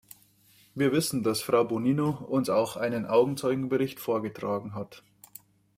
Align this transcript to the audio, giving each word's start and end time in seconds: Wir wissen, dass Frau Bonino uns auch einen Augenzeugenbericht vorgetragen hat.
Wir 0.73 0.93
wissen, 0.93 1.21
dass 1.21 1.43
Frau 1.43 1.63
Bonino 1.63 2.25
uns 2.27 2.49
auch 2.49 2.75
einen 2.75 3.05
Augenzeugenbericht 3.05 3.99
vorgetragen 3.99 4.73
hat. 4.73 5.03